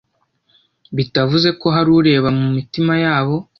[0.97, 3.35] bitavuze ko hari ureba mu mitima yabo